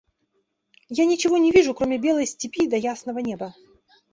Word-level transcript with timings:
–Я 0.97 1.05
ничего 1.05 1.37
не 1.37 1.51
вижу, 1.51 1.75
кроме 1.75 1.99
белой 1.99 2.25
степи 2.25 2.67
да 2.67 2.75
ясного 2.75 3.19
неба. 3.19 3.53